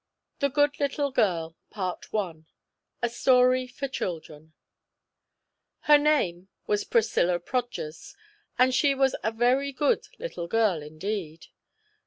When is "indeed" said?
10.81-11.45